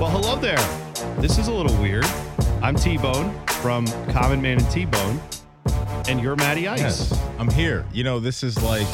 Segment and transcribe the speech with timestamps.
[0.00, 0.56] Well, hello there.
[1.18, 2.06] This is a little weird.
[2.62, 5.20] I'm T Bone from Common Man and T Bone,
[6.08, 6.80] and you're Matty Ice.
[6.80, 7.84] Yes, I'm here.
[7.92, 8.86] You know, this is like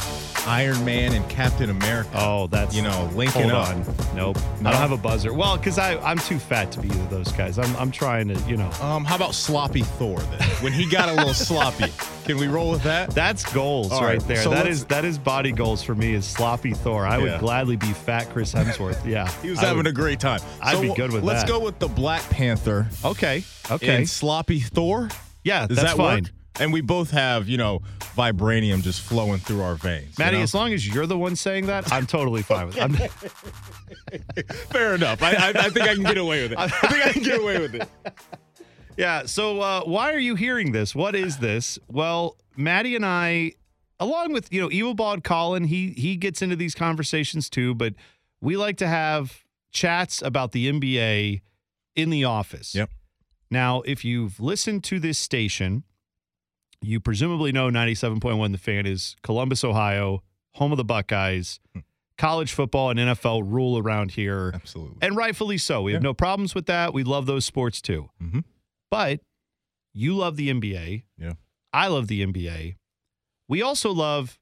[0.47, 2.11] Iron Man and Captain America.
[2.15, 3.69] Oh, that's you know, linking up.
[3.69, 3.85] on.
[4.15, 4.71] Nope, No?
[4.71, 5.33] I don't have a buzzer.
[5.35, 7.59] Well, because I I'm too fat to be either of those guys.
[7.59, 8.71] I'm I'm trying to you know.
[8.81, 10.43] Um, how about sloppy Thor then?
[10.63, 11.93] When he got a little sloppy,
[12.25, 13.11] can we roll with that?
[13.11, 14.43] That's goals right, right, there.
[14.43, 16.15] so that let's- is that is body goals for me.
[16.15, 17.05] Is sloppy Thor.
[17.07, 19.05] I would gladly be fat Chris Hemsworth.
[19.05, 20.41] Yeah, He was I having would- a great time.
[20.63, 21.27] I'd be good with that.
[21.27, 25.09] let's go with the Black Panther Okay, okay, and sloppy Thor.
[25.45, 26.23] yeah, Does that's that fine.
[26.25, 26.33] work?
[26.59, 27.83] And we both have, you know,
[28.17, 30.19] vibranium just flowing through our veins.
[30.19, 30.43] you Matty, know?
[30.43, 32.83] as long as you're the one saying that, I'm totally fine with it.
[32.83, 32.95] I'm,
[34.71, 35.23] fair enough.
[35.23, 36.59] I, I, I think I can get away with it.
[36.59, 37.89] I think I can get away with it.
[38.97, 39.27] Yeah.
[39.27, 40.95] So uh, why are you hearing this?
[40.95, 41.79] What is this?
[41.87, 43.53] Well, Matty and I,
[44.01, 47.75] along with you know Evil Bald Colin, he he gets into these conversations too.
[47.75, 47.93] But
[48.41, 51.43] we like to have chats about the NBA
[51.95, 52.75] in the office.
[52.75, 52.89] Yep.
[53.51, 55.85] Now, if you've listened to this station,
[56.81, 60.23] you presumably know 97.1 The Fan is Columbus, Ohio,
[60.55, 61.61] home of the Buckeyes.
[62.19, 64.51] College football and NFL rule around here.
[64.55, 64.97] Absolutely.
[65.03, 65.83] And rightfully so.
[65.83, 66.95] We have no problems with that.
[66.95, 68.09] We love those sports too.
[68.23, 68.45] Mhm.
[68.91, 69.21] But
[69.93, 71.05] you love the NBA.
[71.19, 71.35] Yeah.
[71.75, 72.77] I love the NBA.
[73.49, 74.39] We also love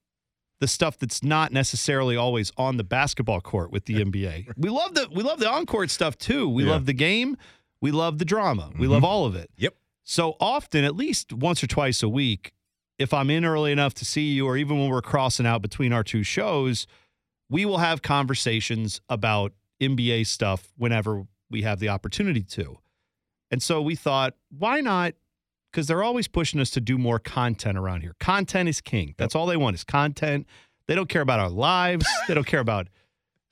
[0.60, 4.46] the stuff that's not necessarily always on the basketball court with the NBA.
[4.56, 6.48] We love the we love the on-court stuff too.
[6.48, 6.70] We Yeah.
[6.70, 7.36] love the game.
[7.80, 8.70] We love the drama.
[8.78, 8.90] We Mhm.
[8.90, 9.50] love all of it.
[9.56, 9.74] Yep.
[10.04, 12.52] So often, at least once or twice a week,
[12.98, 15.92] if I'm in early enough to see you, or even when we're crossing out between
[15.92, 16.86] our two shows,
[17.50, 22.78] we will have conversations about NBA stuff whenever we have the opportunity to.
[23.50, 25.14] And so we thought, why not?
[25.70, 28.14] Because they're always pushing us to do more content around here.
[28.20, 29.14] Content is king.
[29.18, 30.46] That's all they want is content.
[30.86, 32.06] They don't care about our lives.
[32.28, 32.88] they don't care about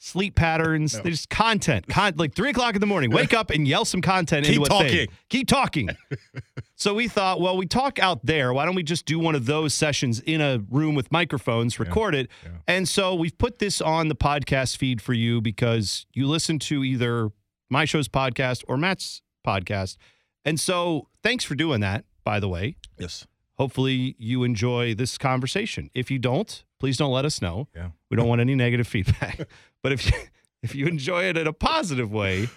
[0.03, 1.01] sleep patterns.
[1.01, 1.87] They just content.
[1.87, 4.75] Con- like three o'clock in the morning, wake up and yell some content Keep into
[4.75, 4.89] a thing.
[4.89, 5.09] talking.
[5.29, 5.89] Keep talking.
[6.75, 8.53] so we thought, well, we talk out there.
[8.53, 12.17] Why don't we just do one of those sessions in a room with microphones, record
[12.17, 12.29] it?
[12.43, 12.51] yeah.
[12.67, 16.83] And so we've put this on the podcast feed for you because you listen to
[16.83, 17.31] either
[17.71, 19.99] my show's podcast or Matt's podcast.
[20.45, 22.75] And so thanks for doing that, by the way.
[22.99, 23.27] Yes.
[23.57, 25.91] Hopefully you enjoy this conversation.
[25.95, 27.69] If you don't, please don't let us know.
[27.77, 27.91] Yeah.
[28.11, 29.47] We don't want any negative feedback.
[29.83, 30.13] but if you
[30.63, 32.49] if you enjoy it in a positive way,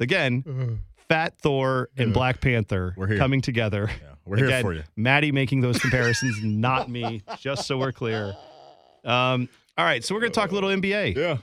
[0.00, 2.12] again, Fat Thor and.
[2.12, 3.18] Black Panther We're here.
[3.18, 3.90] coming together.
[3.90, 4.08] Yeah.
[4.24, 4.82] We're here Again, for you.
[4.94, 8.34] Matty making those comparisons, not me, just so we're clear.
[9.04, 11.16] Um, all right, so we're going to talk a little NBA.
[11.16, 11.38] Yeah.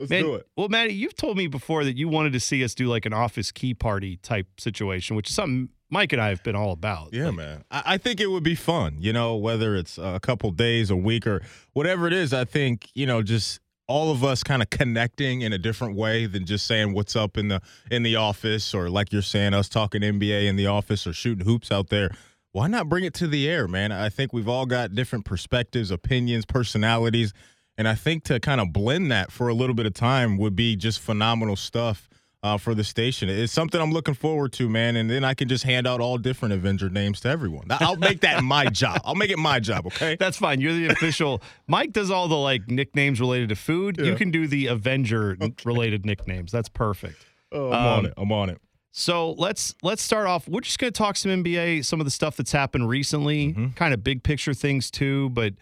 [0.00, 0.48] Let's Man, do it.
[0.56, 3.12] Well, Matty, you've told me before that you wanted to see us do like an
[3.12, 7.10] office key party type situation, which is something Mike and I have been all about.
[7.12, 7.64] Yeah, Like, man.
[7.70, 10.96] I, I think it would be fun, you know, whether it's a couple days, a
[10.96, 11.42] week, or
[11.74, 12.32] whatever it is.
[12.34, 16.26] I think, you know, just all of us kind of connecting in a different way
[16.26, 19.68] than just saying what's up in the in the office or like you're saying us
[19.68, 22.10] talking NBA in the office or shooting hoops out there.
[22.52, 23.90] Why not bring it to the air, man?
[23.90, 27.32] I think we've all got different perspectives, opinions, personalities,
[27.76, 30.54] and I think to kind of blend that for a little bit of time would
[30.54, 32.08] be just phenomenal stuff
[32.44, 33.28] uh, for the station.
[33.28, 34.94] It's something I'm looking forward to, man.
[34.96, 37.66] And then I can just hand out all different Avenger names to everyone.
[37.70, 39.00] I'll make that my job.
[39.04, 40.16] I'll make it my job, okay?
[40.20, 40.60] That's fine.
[40.60, 41.42] You're the official.
[41.66, 43.96] Mike does all the like nicknames related to food.
[43.98, 46.52] You can do the Avenger related nicknames.
[46.52, 47.24] That's perfect.
[47.50, 48.14] Oh, I'm on Um, it.
[48.18, 48.60] I'm on it.
[48.96, 50.46] So let's let's start off.
[50.46, 53.68] We're just going to talk some NBA, some of the stuff that's happened recently, Mm-hmm.
[53.70, 55.30] kind of big picture things too.
[55.30, 55.54] But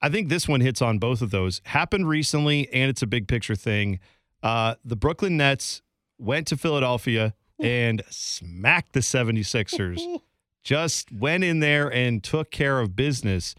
[0.00, 1.60] I think this one hits on both of those.
[1.64, 3.98] Happened recently, and it's a big picture thing.
[4.42, 5.82] Uh, the Brooklyn Nets
[6.20, 10.00] went to Philadelphia and smacked the 76ers.
[10.62, 13.54] just went in there and took care of business.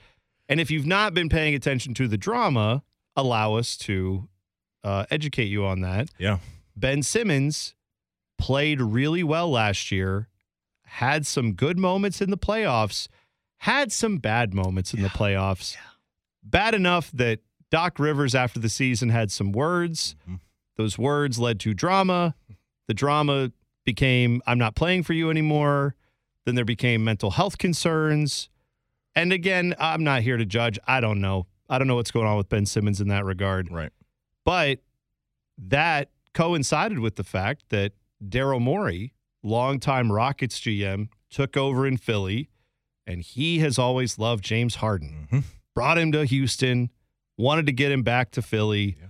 [0.48, 2.84] And if you've not been paying attention to the drama,
[3.16, 4.28] allow us to
[4.84, 6.10] uh, educate you on that.
[6.18, 6.38] Yeah.
[6.76, 7.74] Ben Simmons
[8.38, 10.28] played really well last year,
[10.86, 13.08] had some good moments in the playoffs,
[13.58, 15.76] had some bad moments in the playoffs.
[16.44, 20.16] Bad enough that Doc Rivers, after the season, had some words.
[20.28, 20.40] Mhm.
[20.76, 22.36] Those words led to drama.
[22.88, 23.52] The drama
[23.86, 25.96] became, I'm not playing for you anymore.
[26.46, 28.50] Then there became mental health concerns.
[29.16, 30.80] And again, I'm not here to judge.
[30.88, 31.48] I don't know.
[31.70, 33.72] I don't know what's going on with Ben Simmons in that regard.
[33.72, 33.92] Right.
[34.44, 34.80] But
[35.58, 37.94] that coincided with the fact that
[38.24, 39.14] Daryl Morey,
[39.44, 42.50] longtime Rockets GM, took over in Philly,
[43.08, 45.28] and he has always loved James Harden.
[45.32, 45.44] Mhm.
[45.74, 46.90] Brought him to Houston,
[47.38, 48.98] wanted to get him back to Philly.
[49.00, 49.08] Yeah.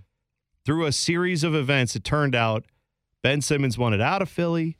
[0.65, 2.65] Through a series of events, it turned out
[3.23, 4.77] Ben Simmons wanted out of Philly.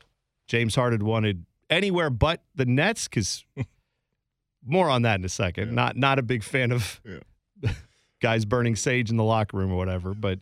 [0.48, 3.46] James Harden wanted anywhere but the Nets because
[4.66, 5.70] more on that in a second.
[5.70, 5.76] Yeah.
[5.76, 7.02] Not not a big fan of
[8.22, 10.14] guys burning sage in the locker room or whatever.
[10.14, 10.40] But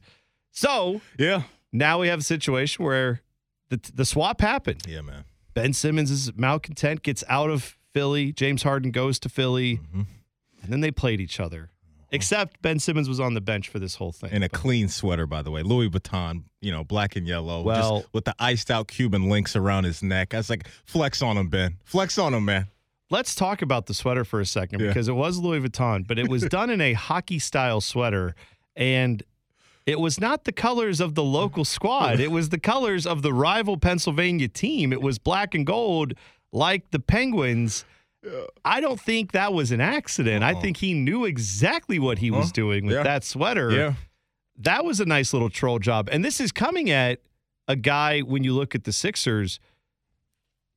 [0.52, 1.44] so Yeah.
[1.72, 3.22] now we have a situation where
[3.70, 4.82] the the swap happened.
[4.88, 5.26] Yeah, man.
[5.54, 8.32] Ben Simmons is malcontent, gets out of Philly.
[8.32, 10.06] James Harden goes to Philly, Mhm.
[10.62, 11.70] and then they played each other.
[12.12, 14.32] Except Ben Simmons was on the bench for this whole thing.
[14.32, 15.62] In a But- clean sweater, by the way.
[15.64, 17.62] Louis Vuitton, you know, black and yellow.
[17.62, 20.34] Well- just with the iced out Cuban links around his neck.
[20.34, 21.78] I was like, flex on him, Ben.
[21.84, 22.68] Flex on him, man.
[23.12, 24.88] Let's talk about the sweater for a second Yeah.
[24.88, 28.36] because it was Louis Vuitton, but it was done in a hockey style sweater.
[28.76, 29.24] And
[29.86, 33.34] it was not the colors of the local squad, it was the colors of the
[33.34, 34.94] rival Pennsylvania team.
[34.94, 36.14] It was black and gold,
[36.52, 37.86] like the Penguins.
[38.66, 40.44] I don't think that was an accident.
[40.44, 40.62] I Uh-uh.
[40.62, 42.52] think he knew exactly what he was Huh?
[42.54, 43.04] doing with Yeah.
[43.04, 43.72] that sweater.
[43.72, 43.94] Yeah.
[44.58, 46.10] That was a nice little troll job.
[46.12, 47.22] And this is coming at
[47.68, 49.60] a guy when you look at the Sixers.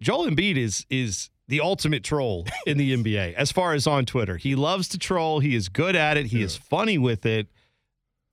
[0.01, 4.37] Joel Embiid is is the ultimate troll in the NBA as far as on Twitter.
[4.37, 5.41] He loves to troll.
[5.41, 6.27] He is good at it.
[6.27, 7.49] He is funny with it.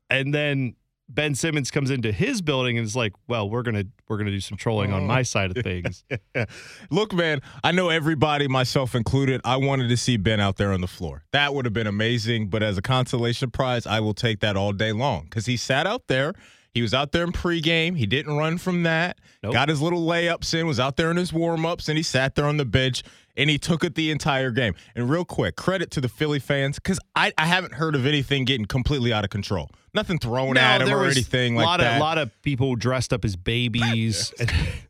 [0.09, 0.75] And then
[1.09, 4.39] Ben Simmons comes into his building and is like, "Well, we're gonna we're gonna do
[4.39, 6.03] some trolling on my side of things."
[6.91, 10.81] Look, man, I know everybody, myself included, I wanted to see Ben out there on
[10.81, 11.23] the floor.
[11.31, 12.49] That would have been amazing.
[12.49, 15.87] But as a consolation prize, I will take that all day long because he sat
[15.87, 16.33] out there.
[16.73, 17.97] He was out there in pregame.
[17.97, 19.17] He didn't run from that.
[19.41, 19.53] Nope.
[19.53, 22.35] Got his little layups in, was out there in his warm ups, and he sat
[22.35, 23.03] there on the bench
[23.39, 24.75] and he took it the entire game.
[24.95, 28.43] And real quick, credit to the Philly fans because I, I haven't heard of anything
[28.43, 29.71] getting completely out of control.
[29.93, 31.97] Nothing thrown at him or anything like lot that.
[31.97, 34.33] A lot of people dressed up as babies.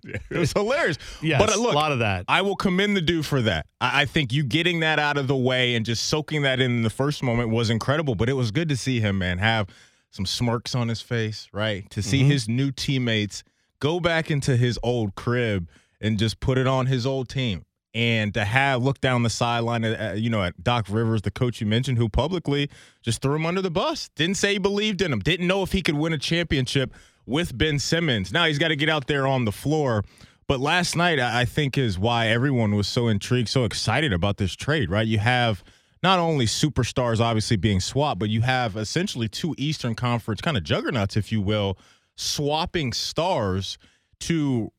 [0.04, 0.98] it was hilarious.
[1.22, 2.26] yes, but uh, look, a lot of that.
[2.28, 3.68] I will commend the dude for that.
[3.80, 6.78] I, I think you getting that out of the way and just soaking that in,
[6.78, 8.16] in the first moment was incredible.
[8.16, 9.68] But it was good to see him, man, have
[10.12, 11.90] some smirks on his face, right?
[11.92, 12.30] To see Mm-hmm.
[12.32, 13.44] his new teammates
[13.80, 15.68] go back into his old crib
[16.02, 17.66] and just put it on his old team.
[17.94, 21.60] And to have look down the sideline, at, you know, at Doc Rivers, the coach
[21.60, 22.70] you mentioned, who publicly
[23.02, 24.10] just threw him under the bus.
[24.16, 25.20] Didn't say he believed in him.
[25.20, 26.94] Didn't know if he could win a championship
[27.26, 28.32] with Ben Simmons.
[28.32, 30.04] Now he's got to get out there on the floor.
[30.48, 34.56] But last night, I think, is why everyone was so intrigued, so excited about this
[34.56, 35.06] trade, right?
[35.08, 35.64] You have
[36.02, 40.64] not only superstars obviously being swapped, but you have essentially two Eastern Conference kind of
[40.64, 41.78] juggernauts, if you will,
[42.16, 43.78] swapping stars
[44.22, 44.72] to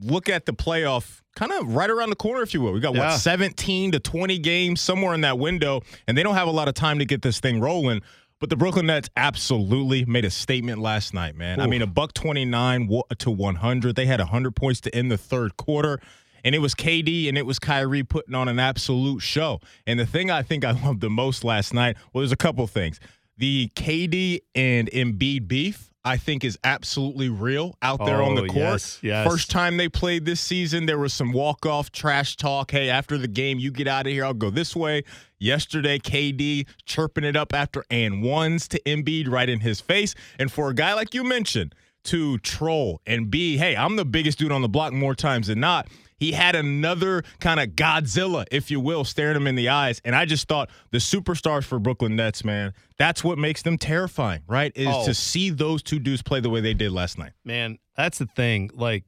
[0.00, 2.72] look at the playoff kind of right around the corner, if you will.
[2.72, 3.10] We got Yeah.
[3.10, 6.68] what 17 to 20 games somewhere in that window, and they don't have a lot
[6.68, 8.00] of time to get this thing rolling.
[8.40, 11.60] But the Brooklyn Nets absolutely made a statement last night, man.
[11.60, 12.88] I mean, a buck 29
[13.18, 13.96] to 100.
[13.96, 16.00] They had 100 points to end the third quarter.
[16.44, 19.60] And it was KD and it was Kyrie putting on an absolute show.
[19.86, 22.66] And the thing I think I loved the most last night well, there's a couple
[22.66, 23.00] things.
[23.36, 28.46] The KD and Embiid beef, I think, is absolutely real out there on the Oh,
[28.46, 28.56] court.
[28.56, 29.28] yes, yes.
[29.30, 32.70] First time they played this season, there was some walk off trash talk.
[32.72, 34.24] Hey, after the game, you get out of here.
[34.24, 35.04] I'll go this way.
[35.38, 40.14] Yesterday, KD chirping it up after and ones to Embiid right in his face.
[40.38, 41.74] And for a guy like you mentioned,
[42.08, 45.60] to troll and be, hey, I'm the biggest dude on the block more times than
[45.60, 45.88] not.
[46.18, 50.00] He had another kind of Godzilla, if you will, staring him in the eyes.
[50.04, 54.42] And I just thought the superstars for Brooklyn Nets, man, that's what makes them terrifying,
[54.48, 54.72] right?
[54.74, 55.04] Is Oh.
[55.06, 57.32] to see those two dudes play the way they did last night.
[57.44, 58.70] Man, that's the thing.
[58.74, 59.04] Like,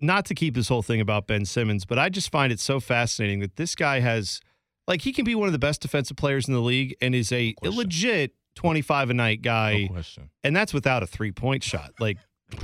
[0.00, 2.78] not to keep this whole thing about Ben Simmons, but I just find it so
[2.80, 4.40] fascinating that this guy has,
[4.86, 7.32] like, he can be one of the best defensive players in the league and is
[7.32, 9.82] a legit 25 a night guy.
[9.84, 10.30] No question.
[10.42, 11.92] And that's without a three point shot.
[12.00, 12.18] Like,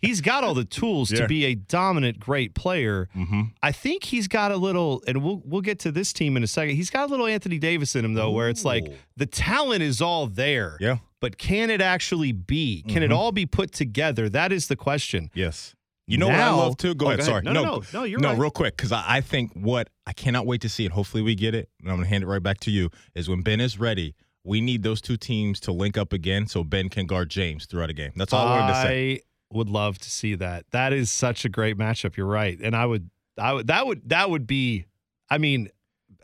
[0.00, 1.20] he's got all the tools Yeah.
[1.20, 3.08] to be a dominant, great player.
[3.16, 3.42] Mm-hmm.
[3.62, 6.46] I think he's got a little, and we'll we'll get to this team in a
[6.46, 6.76] second.
[6.76, 8.84] He's got a little Anthony Davis in him though, where it's like
[9.16, 10.98] the talent is all there, Yeah.
[11.20, 12.82] but can it actually be?
[12.88, 13.16] Can it Mhm.
[13.16, 14.28] all be put together?
[14.28, 15.30] That is the question.
[15.34, 15.74] Yes.
[16.06, 16.94] You know what I love too?
[16.96, 17.18] Go Oh, ahead.
[17.20, 17.30] go ahead.
[17.30, 17.42] Sorry.
[17.44, 17.82] No, no, no.
[17.94, 18.38] No, you're no, right.
[18.38, 20.90] real quick, because I, I think what I cannot wait to see it.
[20.90, 21.68] Hopefully we get it.
[21.80, 22.90] And I'm gonna hand it right back to you.
[23.14, 26.64] Is when Ben is ready, we need those two teams to link up again so
[26.64, 28.12] Ben can guard James throughout a game.
[28.16, 29.14] That's all I wanted to say.
[29.14, 29.20] I
[29.56, 30.64] would love to see that.
[30.70, 32.16] That is such a great matchup.
[32.16, 34.86] You're right, and I would, I would, that would, that would be.
[35.28, 35.68] I mean,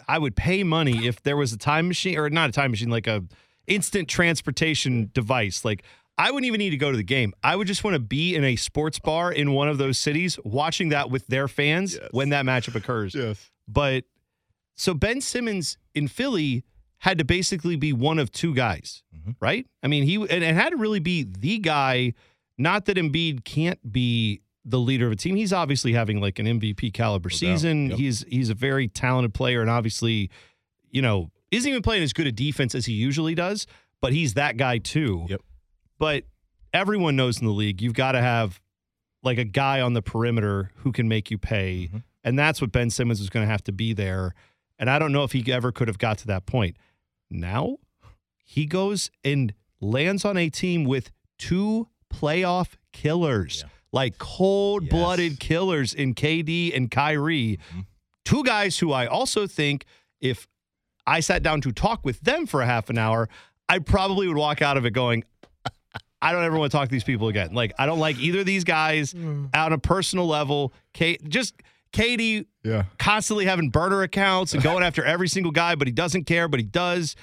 [0.09, 2.89] I would pay money if there was a time machine, or not a time machine,
[2.91, 3.23] like a
[3.67, 5.65] instant transportation device.
[5.65, 5.83] Like
[6.19, 7.35] I wouldn't even need to go to the game.
[7.43, 10.39] I would just want to be in a sports bar in one of those cities,
[10.45, 12.09] watching that with their fans Yes.
[12.13, 13.15] when that matchup occurs.
[13.15, 13.51] Yes.
[13.69, 14.05] But
[14.77, 16.65] so Ben Simmons in Philly,
[16.99, 19.37] had to basically be one of two guys, Mhm.
[19.41, 19.67] right?
[19.83, 22.15] I mean, he and it had to really be the guy.
[22.59, 25.37] Not that Embiid can't be the leader of a team.
[25.37, 27.38] He's obviously having like an MVP caliber doubt.
[27.38, 27.91] season.
[27.91, 27.99] Yep.
[27.99, 30.31] He's he's a very talented player, and obviously,
[30.91, 33.67] you know, isn't even playing as good a defense as he usually does.
[34.00, 35.26] But he's that guy too.
[35.29, 35.41] Yep.
[35.99, 36.25] But
[36.73, 38.61] everyone knows in the league, you've got to have
[39.23, 41.88] like a guy on the perimeter who can make you pay.
[41.93, 42.03] Mhm.
[42.25, 44.35] And that's what Ben Simmons was going to have to be there.
[44.78, 46.76] And I don't know if he ever could have got to that point.
[47.30, 47.76] Now
[48.45, 53.68] he goes and lands on a team with two playoff killers, Yeah.
[53.92, 55.38] like cold blooded Yes.
[55.38, 57.59] killers in KD and Kyrie.
[57.75, 57.87] Mhm.
[58.25, 59.85] Two guys who I also think
[60.21, 60.47] if
[61.06, 63.28] I sat down to talk with them for a half an hour,
[63.68, 65.25] I probably would walk out of it going,
[66.23, 67.52] I don't ever want to talk to these people again.
[67.52, 70.73] Like, I don't like either of these guys on a personal level.
[70.95, 71.54] Kate, just
[71.93, 72.85] KD Yeah.
[72.99, 76.61] constantly having burner accounts and going after every single guy, but he doesn't care, but
[76.61, 77.16] he does.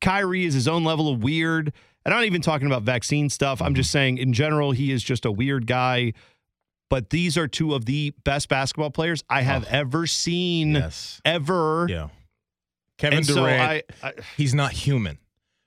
[0.00, 1.72] Kyrie is his own level of weird.
[2.04, 3.60] And I'm not even talking about vaccine stuff.
[3.60, 3.92] I'm just mm-hmm.
[3.98, 6.14] saying, in general, he is just a weird guy.
[6.88, 9.68] But these are two of the best basketball players I have Oh.
[9.70, 11.20] ever seen, Yes.
[11.24, 11.86] ever.
[11.88, 12.08] Yeah.
[12.98, 13.60] Kevin And so Durant,
[14.02, 15.18] I, I he's not human.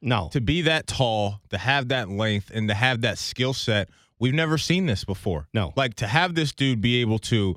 [0.02, 3.90] no, to be that tall, to have that length, and to have that skill set,
[4.20, 5.48] we've never seen this before.
[5.54, 5.72] No.
[5.76, 7.56] Like to have this dude be able to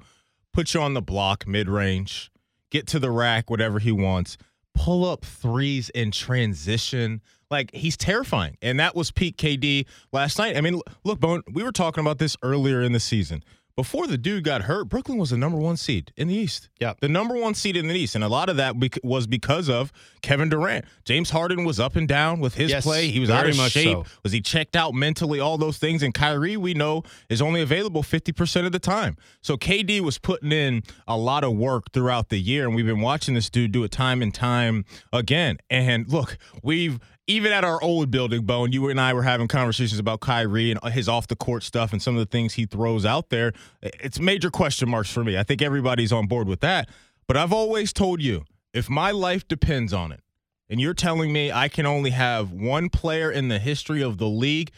[0.56, 2.30] put you on the block mid range,
[2.70, 4.38] get to the rack, whatever he wants,
[4.74, 7.20] pull up threes in transition.
[7.50, 8.56] Like he's terrifying.
[8.62, 10.56] And that was peak KD last night.
[10.56, 13.44] I mean, look, Bone, we were talking about this earlier in the season.
[13.76, 16.70] Before the dude got hurt, Brooklyn was the number one seed in the East.
[16.80, 16.94] Yeah.
[17.00, 18.14] The number one seed in the East.
[18.14, 19.92] And a lot of that bec- was because of
[20.22, 20.86] Kevin Durant.
[21.04, 23.08] James Harden was up and down with his Yes, play.
[23.08, 23.84] He was out very of shape.
[23.88, 24.04] so.
[24.22, 25.40] Was he checked out mentally?
[25.40, 26.02] All those things.
[26.02, 29.18] And Kyrie, we know, is only available 50% of the time.
[29.42, 32.64] So KD was putting in a lot of work throughout the year.
[32.66, 35.58] And we've been watching this dude do it time and time again.
[35.68, 39.98] And look, we've even at our old building, Bone, you and I were having conversations
[39.98, 43.04] about Kyrie and his off the court stuff and some of the things he throws
[43.04, 43.52] out there.
[43.82, 45.36] It's major question marks for me.
[45.36, 46.88] I think everybody's on board with that.
[47.26, 50.20] But I've always told you if my life depends on it,
[50.68, 54.28] and you're telling me I can only have one player in the history of the
[54.28, 54.70] league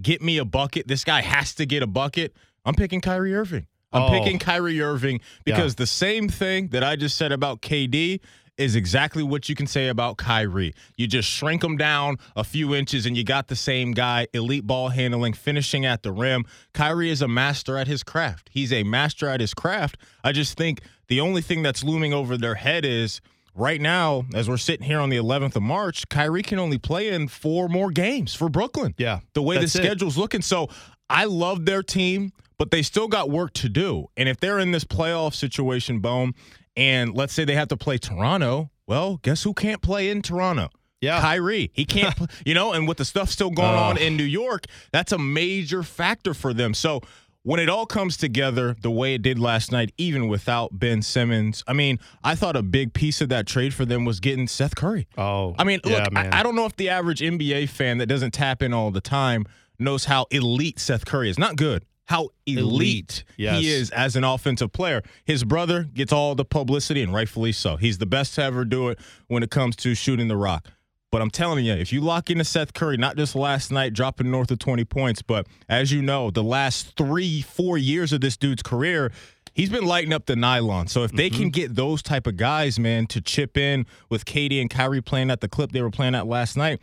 [0.00, 2.34] get me a bucket, this guy has to get a bucket,
[2.64, 3.66] I'm picking Kyrie Irving.
[3.92, 4.10] I'm Oh.
[4.10, 8.20] picking Kyrie Irving because the same thing that I just said about KD
[8.56, 10.74] is exactly what you can say about Kyrie.
[10.96, 14.66] You just shrink him down a few inches and you got the same guy, elite
[14.66, 16.44] ball handling, finishing at the rim.
[16.72, 18.50] Kyrie is a master at his craft.
[18.52, 19.96] He's a master at his craft.
[20.22, 23.20] I just think the only thing that's looming over their head is
[23.54, 27.08] right now, as we're sitting here on the 11th of March, Kyrie can only play
[27.08, 29.20] in four more games for Brooklyn yeah.
[29.32, 29.70] the way the it.
[29.70, 30.42] schedule's looking.
[30.42, 30.68] So
[31.10, 34.08] I love their team, but they still got work to do.
[34.16, 36.34] And if they're in this playoff situation, Bone,
[36.76, 40.70] and let's say they have to play Toronto, well, guess who can't play in Toronto?
[41.00, 41.20] Yeah.
[41.20, 41.70] Kyrie.
[41.74, 42.14] He can't,
[42.46, 45.82] you know, and with the stuff still going on in New York, that's a major
[45.82, 46.72] factor for them.
[46.72, 47.02] So
[47.42, 51.62] when it all comes together the way it did last night, even without Ben Simmons,
[51.66, 54.74] I mean, I thought a big piece of that trade for them was getting Seth
[54.74, 55.06] Curry.
[55.18, 56.16] Oh, I mean, yeah, look.
[56.16, 59.02] I, I don't know if the average NBA fan that doesn't tap in all the
[59.02, 59.44] time
[59.78, 61.38] knows how elite Seth Curry is.
[61.38, 61.84] Not good.
[62.06, 63.60] How elite, Elite, yes.
[63.60, 65.02] he is as an offensive player.
[65.24, 67.76] His brother gets all the publicity, and rightfully so.
[67.76, 70.68] He's the best to ever do it when it comes to shooting the rock.
[71.10, 74.30] But I'm telling you, if you lock into Seth Curry, not just last night dropping
[74.30, 78.36] north of 20 points, but as you know, the last three, four years of this
[78.36, 79.12] dude's career,
[79.54, 80.88] he's been lighting up the nylon.
[80.88, 81.38] So if they Mm-hmm.
[81.40, 85.30] can get those type of guys, man, to chip in with KD and Kyrie playing
[85.30, 86.80] at the clip they were playing at last night,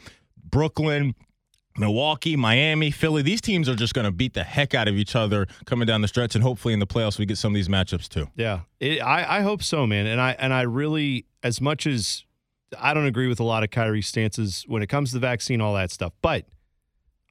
[0.50, 1.14] Brooklyn,
[1.78, 5.16] Milwaukee, Miami, Philly, these teams are just going to beat the heck out of each
[5.16, 6.36] other coming down the stretch.
[6.36, 8.28] And hopefully in the playoffs, we get some of these matchups too.
[8.36, 10.06] Yeah, it, I I hope so, man.
[10.06, 12.26] And I and I really, as much as
[12.80, 15.62] I don't agree with a lot of Kyrie's stances when it comes to the vaccine,
[15.62, 16.46] all that stuff, but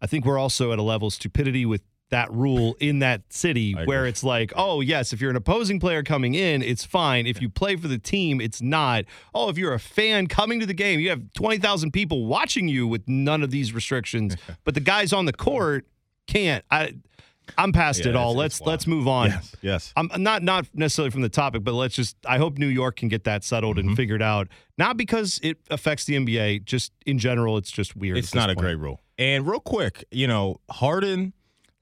[0.02, 3.72] I think we're also at a level of stupidity with that rule in that city
[3.72, 7.26] where it's like, oh yes, if you're an opposing player coming in, it's fine.
[7.26, 9.04] If you play for the team, it's not.
[9.34, 12.68] Oh, if you're a fan coming to the game, you have twenty thousand people watching
[12.68, 15.86] you with none of these restrictions, but the guys on the court
[16.26, 16.64] can't.
[16.70, 16.94] I.
[17.58, 18.30] I'm past Yeah, it all.
[18.30, 18.68] it's- Let's it's wild.
[18.68, 19.26] let's move on.
[19.30, 19.92] Yes, yes.
[19.96, 22.14] I'm not not necessarily from the topic, but let's just.
[22.24, 23.88] I hope New York can get that settled Mm-hmm.
[23.88, 24.46] and figured out.
[24.78, 28.18] Not because it affects the NBA, just in general, it's just weird.
[28.18, 28.64] It's this not a point.
[28.66, 29.00] great rule.
[29.18, 31.32] And real quick, you know, Harden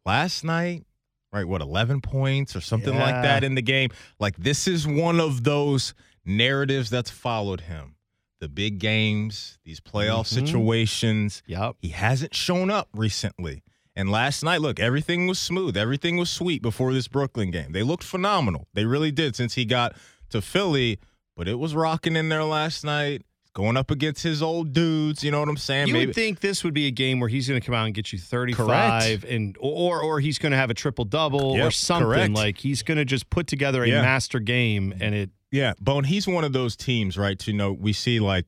[0.08, 0.84] last night,
[1.32, 1.44] right?
[1.46, 3.90] What, 11 points or something like that in the game?
[4.18, 5.92] Like, this is one of those
[6.24, 7.96] narratives that's followed him.
[8.40, 10.40] The big games, these playoff Mhm.
[10.46, 11.42] situations.
[11.46, 11.76] Yep.
[11.82, 13.62] He hasn't shown up recently.
[13.94, 15.76] And last night, look, everything was smooth.
[15.76, 17.72] Everything was sweet before this Brooklyn game.
[17.72, 18.68] They looked phenomenal.
[18.72, 19.94] They really did since he got
[20.30, 20.98] to Philly,
[21.36, 23.22] but it was rocking in there last night.
[23.58, 25.24] Going up against his old dudes.
[25.24, 25.88] You know what I'm saying?
[25.88, 27.86] You Maybe would think this would be a game where he's going to come out
[27.86, 29.24] and get you 35 Correct.
[29.24, 32.34] and or or he's going to have a triple double or something correct.
[32.34, 34.00] like he's going to just put together a Yeah.
[34.02, 36.04] master game and it Yeah, Bone.
[36.04, 37.36] He's one of those teams, right?
[37.40, 38.46] To know we see like,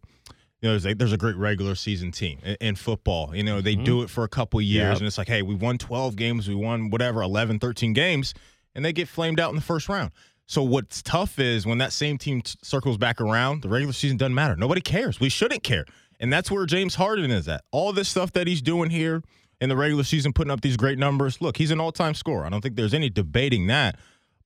[0.62, 3.35] you know, there's a, there's a great regular season team in, in football.
[3.35, 3.85] You know, they mm-hmm.
[3.85, 4.99] do it for a couple years, Yep.
[4.99, 8.33] and it's like, hey, we won 12 games, we won whatever 11, 13 games,
[8.76, 10.12] and they get flamed out in the first round.
[10.50, 14.16] So what's tough is when that same team t- circles back around, the regular season
[14.16, 14.57] doesn't matter.
[14.57, 15.21] Nobody cares.
[15.21, 15.85] We shouldn't care,
[16.19, 17.62] and that's where James Harden is at.
[17.71, 19.23] All this stuff that he's doing here
[19.61, 21.40] in the regular season, putting up these great numbers.
[21.40, 22.45] Look, he's an all-time scorer.
[22.45, 23.97] I don't think there's any debating that.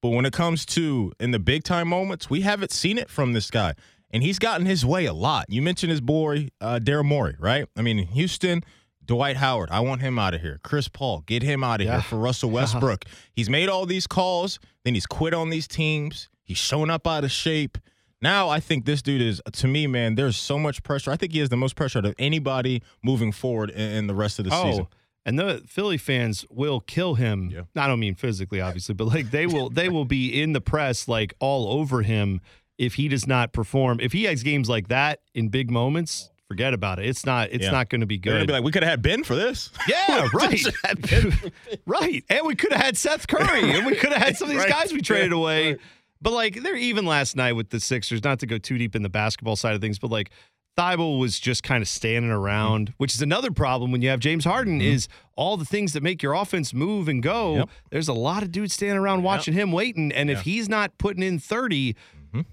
[0.02, 3.32] But when it comes to in the big time moments, we haven't seen it from
[3.32, 3.73] this guy.
[4.11, 5.46] And he's gotten his way a lot.
[5.49, 7.66] You mentioned his boy, uh, Daryl Morey, right?
[7.78, 8.62] I mean, in Houston,
[9.06, 10.61] Dwight Howard, I want him out of here.
[10.62, 11.94] Chris Paul, get him out of Yeah.
[11.94, 13.04] here for Russell Westbrook.
[13.32, 16.28] he's made all these calls, then he's quit on these teams.
[16.42, 17.78] He's shown up out of shape.
[18.20, 20.14] Now I think this dude is to me, man.
[20.14, 21.11] There's so much pressure.
[21.11, 24.14] I think he has the most pressure out of anybody moving forward in, in the
[24.14, 24.87] rest of the oh, season.
[24.90, 24.96] Oh,
[25.26, 27.50] and the Philly fans will kill him.
[27.50, 27.62] Yeah.
[27.76, 31.08] I don't mean physically, obviously, but like they will they will be in the press
[31.08, 32.40] like all over him
[32.78, 34.00] if he does not perform.
[34.00, 37.06] If he has games like that in big moments, forget about it.
[37.06, 37.70] It's not it's Yeah.
[37.73, 38.46] not going to be They're gonna good.
[38.49, 39.70] be like, we could have had Ben for this.
[39.88, 40.56] yeah, right.
[40.56, 41.78] Just had Ben for this.
[41.87, 42.25] right.
[42.30, 44.61] And we could have had Seth Curry and we could have had some of these
[44.62, 44.70] Right.
[44.70, 45.66] guys we traded Yeah, away.
[45.73, 45.80] right.
[46.23, 49.02] But like they're even last night with the Sixers, not to go too deep in
[49.02, 50.30] the basketball side of things, but like
[50.78, 52.94] Thybulle was just kind of standing around, Mm-hmm.
[52.96, 55.06] which is another problem when you have James Harden is
[55.37, 57.56] all the things that make your offense move and go.
[57.56, 57.68] Yep.
[57.90, 60.11] There's a lot of dudes standing around watching him waiting.
[60.12, 61.94] And if he's not putting in 30,
[62.34, 62.44] Mhm.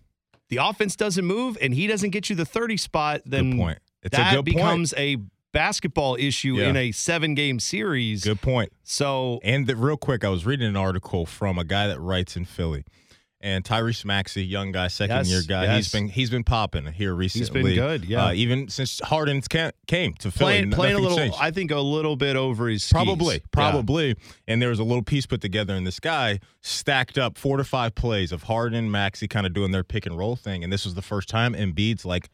[0.49, 3.79] the offense doesn't move and he doesn't get you the 30 spot, then Good point.
[4.03, 4.55] It's that a good point.
[4.57, 5.17] becomes a
[5.53, 6.69] basketball issue Yeah.
[6.69, 8.23] in a seven game series.
[8.23, 8.71] Good point.
[8.83, 12.37] So And the, real quick, I was reading an article from a guy that writes
[12.37, 12.85] in Philly,
[13.43, 15.63] and Tyrese Maxey, young guy, second Yes, year guy.
[15.63, 15.75] yes.
[15.77, 17.41] He's been he's been popping here recently.
[17.41, 18.27] He's been good, yeah.
[18.27, 19.41] Uh, even since Harden
[19.87, 21.37] came to Philly, playing, playing a little, changed.
[21.41, 22.91] I think a little bit over his skis.
[22.93, 23.41] Probably, Yeah.
[23.51, 24.15] probably.
[24.47, 27.63] And there was a little piece put together, and this guy stacked up four to
[27.63, 30.63] five plays of Harden, Maxey kind of doing their pick and roll thing.
[30.63, 32.29] And this was the first time Embiid's like,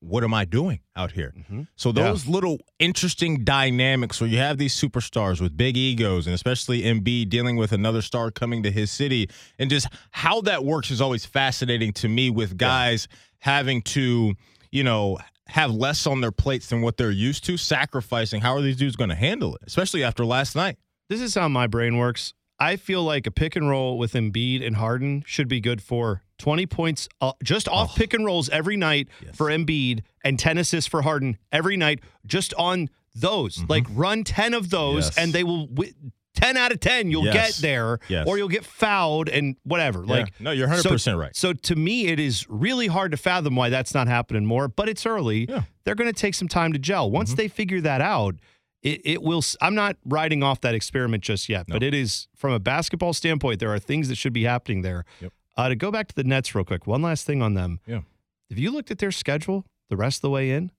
[0.00, 1.32] what am I doing out here?
[1.36, 1.62] Mm-hmm.
[1.76, 6.82] So those little interesting dynamics where you have these superstars with big egos, and especially
[6.82, 11.00] Embiid dealing with another star coming to his city, and just how that works is
[11.00, 12.30] always fascinating to me.
[12.30, 13.08] With guys
[13.40, 14.34] having to,
[14.70, 18.40] you know, have less on their plates than what they're used to, sacrificing.
[18.40, 20.76] How are these dudes going to handle it, especially after last night?
[21.08, 22.34] This is how my brain works.
[22.60, 26.22] I feel like a pick and roll with Embiid and Harden should be good for
[26.38, 29.24] 20 points uh, just off pick and rolls every night Oh.
[29.26, 29.36] Yes.
[29.36, 33.64] for Embiid and 10 assists for Harden every night just on those.
[33.68, 35.18] Like run 10 of those Yes.
[35.18, 35.94] and they will wi-
[36.34, 37.34] 10 out of 10 you'll Yes.
[37.58, 38.26] get there Yes.
[38.28, 40.04] or you'll get fouled and whatever.
[40.06, 40.12] Yeah.
[40.12, 41.34] Like No, you're 100% right.
[41.34, 44.88] So to me it is really hard to fathom why that's not happening more, but
[44.88, 45.46] it's early.
[45.48, 45.62] Yeah.
[45.84, 47.10] They're going to take some time to gel.
[47.10, 48.36] Once they figure that out,
[48.82, 49.42] it, it will.
[49.60, 53.60] i'm not writing off that experiment just yet, but it is from a basketball standpoint.
[53.60, 55.04] There are things that should be happening there.
[55.20, 55.32] Yep.
[55.56, 57.80] Uh, to go back to the Nets real quick, one last thing on them.
[57.86, 58.00] Yeah.
[58.48, 60.70] If you looked at their schedule the rest of the way in,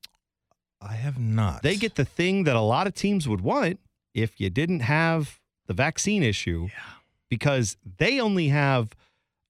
[0.81, 1.61] I have not.
[1.61, 3.79] they get the thing that a lot of teams would want
[4.15, 6.79] if you didn't have the vaccine issue, yeah.
[7.29, 8.89] because they only have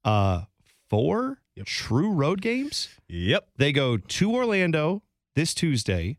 [0.03, 0.43] uh,
[0.89, 1.65] four Yep.
[1.65, 2.89] true road games.
[3.09, 3.47] Yep.
[3.57, 5.03] They go to Orlando
[5.35, 6.17] this Tuesday.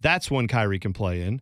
[0.00, 1.40] That's one Kyrie can play in.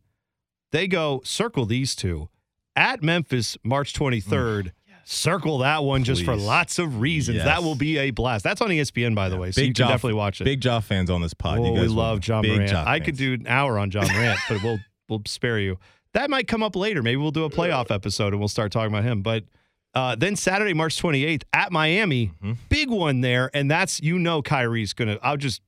[0.73, 2.29] They go circle these two
[2.77, 4.73] at Memphis March 23rd.
[5.05, 6.45] Circle that one just for Please.
[6.45, 7.37] lots of reasons.
[7.39, 7.45] Yes.
[7.47, 8.45] That will be a blast.
[8.45, 10.45] That's on ESPN, by the way, so Big you can Ja- definitely watch it.
[10.45, 11.59] Big Ja fans on this pod.
[11.59, 12.35] Oh, you we guys will love know.
[12.37, 12.71] Ja Big Morant.
[12.71, 13.19] Ja I could fans.
[13.19, 14.79] do an hour on Ja Morant, but we'll
[15.09, 15.79] we'll spare you.
[16.15, 17.03] That might come up later.
[17.03, 19.23] Maybe we'll do a playoff episode and we'll start talking about him.
[19.23, 19.45] But
[19.95, 22.53] uh, then Saturday, March 28th at Miami, Mm-hmm.
[22.69, 25.19] big one there, and that's you know Kyrie's gonna.
[25.23, 25.61] I'll just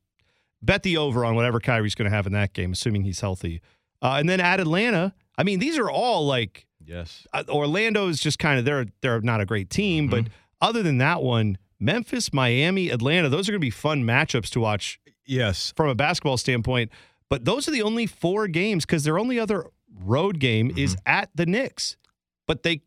[0.60, 3.60] bet the over on whatever Kyrie's gonna have in that game, assuming he's healthy.
[4.02, 7.26] Uh, and then at Atlanta, I mean, these are all like Yes.
[7.32, 10.32] uh, Orlando is just kind of they're they're not a great team, but Mm-hmm.
[10.60, 14.60] other than that one, Memphis, Miami, Atlanta, those are going to be fun matchups to
[14.60, 15.72] watch Yes.
[15.76, 16.90] from a basketball standpoint.
[17.30, 19.66] But those are the only four games because their only other
[20.00, 21.02] road game is Mm-hmm.
[21.08, 21.96] at the Knicks.
[22.48, 22.82] But they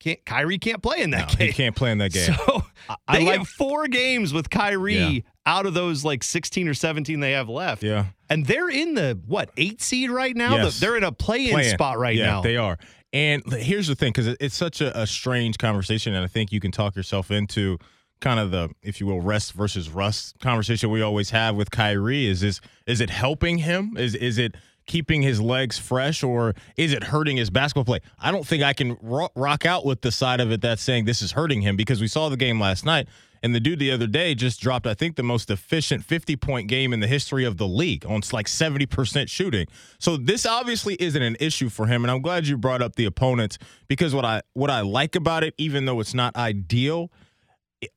[0.00, 0.24] can't.
[0.24, 1.52] Kyrie can't play in No, that he game.
[1.54, 2.34] can't play in that game.
[2.46, 2.62] So
[3.08, 5.20] I they like- four games with Kyrie Yeah.
[5.48, 7.82] Out of those like 16 or 17 they have left.
[7.82, 8.06] yeah.
[8.28, 10.56] And they're in the what eight seed right now.
[10.56, 10.74] Yes.
[10.74, 11.70] The- they're in a play-in Playing.
[11.74, 12.42] spot right yeah, now.
[12.42, 12.78] They are.
[13.14, 16.60] And here's the thing, because it's such a, a strange conversation, and I think you
[16.60, 17.78] can talk yourself into
[18.20, 22.26] kind of the, if you will, rest versus rust conversation we always have with Kyrie.
[22.26, 23.96] Is this is it helping him?
[23.96, 24.56] Is is it
[24.86, 28.00] keeping his legs fresh, or is it hurting his basketball play?
[28.18, 31.06] I don't think I can ro- rock out with the side of it that's saying
[31.06, 33.08] this is hurting him because we saw the game last night,
[33.42, 36.68] And the dude the other day just dropped, I think, the most efficient 50 point
[36.68, 39.66] game in the history of the league on like 70% shooting.
[39.98, 42.04] So this obviously isn't an issue for him.
[42.04, 45.44] And I'm glad you brought up the opponents because what I what I like about
[45.44, 47.10] it, even though it's not ideal,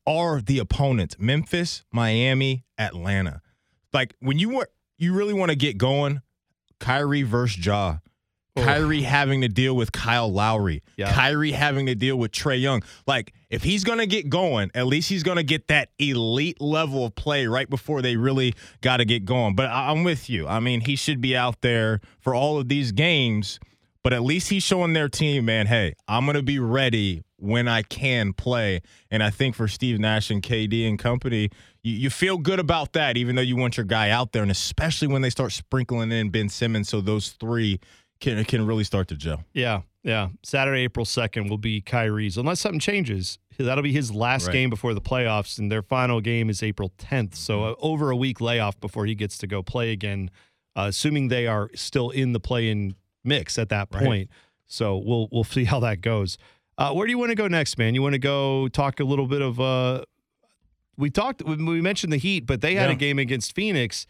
[0.05, 3.41] are the opponents Memphis, Miami, Atlanta.
[3.93, 6.21] Like when you want you really want to get going,
[6.79, 7.97] Kyrie versus Ja.
[8.55, 8.63] Oh.
[8.63, 10.83] Kyrie having to deal with Kyle Lowry.
[10.97, 11.13] Yeah.
[11.13, 12.83] Kyrie having to deal with Trae Young.
[13.07, 16.59] Like, if he's going to get going, at least he's going to get that elite
[16.61, 19.55] level of play right before they really got to get going.
[19.55, 20.47] But I'm with you.
[20.47, 23.59] I mean, he should be out there for all of these games,
[24.03, 27.67] but at least he's showing their team, man, hey, I'm going to be ready when
[27.67, 28.81] I can play.
[29.11, 31.49] And I think for Steve Nash and KD and company,
[31.83, 34.43] you, you feel good about that, even though you want your guy out there.
[34.43, 36.87] And especially when they start sprinkling in Ben Simmons.
[36.87, 37.81] So those three
[38.21, 39.43] can, can really start to gel.
[39.51, 40.29] Yeah, yeah.
[40.43, 43.37] Saturday, April 2nd will be Kyrie's, unless something changes.
[43.57, 44.53] That'll be his last Right.
[44.53, 47.35] game before the playoffs, and their final game is April 10th.
[47.35, 47.71] So Mm-hmm.
[47.83, 50.31] uh, over a week layoff before he gets to go play again,
[50.75, 54.03] uh, assuming they are still in the play-in mix at that Right.
[54.03, 54.29] point.
[54.65, 56.37] So we'll we'll see how that goes.
[56.77, 57.93] Uh, where do you want to go next, man?
[57.93, 60.05] You want to go talk a little bit of uh,
[60.97, 62.95] we talked we we mentioned the Heat, but they had Yeah.
[62.95, 64.07] a game against Phoenix.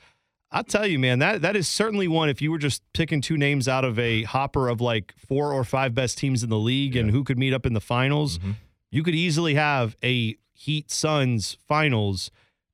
[0.52, 2.28] I'll tell you, man, that that is certainly one.
[2.30, 5.64] If you were just picking two names out of a hopper of like four or
[5.64, 8.56] five best teams in the league and who could meet up in the finals, Mhm.
[8.92, 12.32] you could easily have a Heat Suns finals.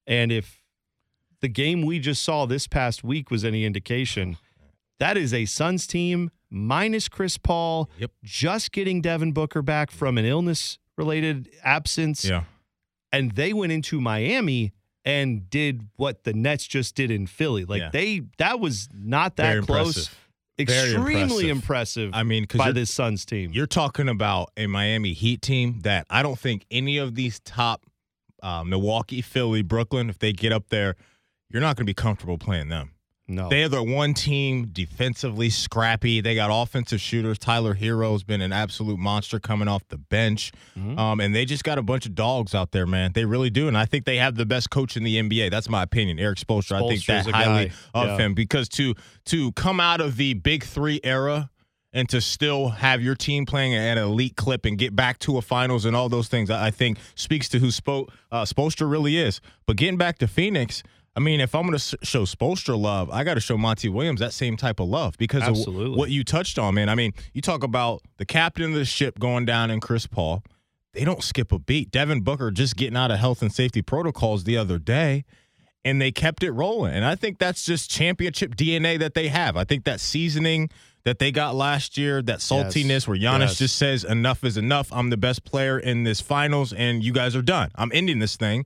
[0.08, 0.64] And if
[1.42, 4.38] the game we just saw this past week was any indication,
[5.00, 8.12] that is a Suns team minus Chris Paul, Yep.
[8.24, 12.46] just getting Devin Booker back from an illness related absence Yeah.
[13.12, 14.72] and they went into Miami
[15.08, 17.64] and did what the Nets just did in Philly.
[17.66, 17.90] Like Yeah.
[17.92, 19.88] they that was not that Very close.
[19.98, 20.18] impressive.
[20.60, 21.50] Extremely impressive.
[21.50, 23.52] impressive, I mean, by this Suns team.
[23.54, 27.84] you're talking about a Miami Heat team that I don't think any of these top
[28.44, 30.96] uh, Milwaukee, Philly, Brooklyn, if they get up there,
[31.50, 32.92] you're not going to be comfortable playing them.
[33.30, 33.50] No.
[33.50, 36.22] They are the one team defensively scrappy.
[36.22, 37.38] They got offensive shooters.
[37.38, 40.54] Tyler Herro's been an absolute monster coming off the bench.
[40.78, 40.98] Mhm.
[40.98, 43.12] Um, and they just got a bunch of dogs out there, man.
[43.14, 43.68] They really do.
[43.68, 45.50] And I think they have the best coach in the NBA.
[45.50, 46.20] That's my opinion.
[46.20, 46.82] Erik Spoelstra.
[46.84, 47.74] I think that highly guy.
[47.94, 48.18] of Yeah.
[48.26, 51.50] him because to to come out of the big three era
[51.92, 55.38] and to still have your team playing at an elite clip and get back to
[55.38, 58.90] a finals and all those things, I I think speaks to who Spo, uh, Spoelstra
[58.90, 59.42] really is.
[59.66, 60.82] But getting back to Phoenix,
[61.18, 64.20] I mean, if I'm going to show Spoelstra love, I got to show Monty Williams
[64.20, 65.96] that same type of love because of Absolutely.
[65.96, 66.90] wh- what you touched on, man.
[66.90, 70.44] I mean, you talk about the captain of the ship going down in Chris Paul.
[70.94, 71.90] They don't skip a beat.
[71.90, 75.26] Devin Booker just getting out of health and safety protocols the other day
[75.84, 76.94] and they kept it rolling.
[76.94, 79.58] And I think that's just championship DNA that they have.
[79.58, 80.70] I think that seasoning
[81.04, 83.58] that they got last year, that saltiness where Giannis Yes.
[83.58, 84.90] just says enough is enough.
[84.92, 87.72] I'm the best player in this finals and you guys are done.
[87.76, 88.66] I'm ending this thing.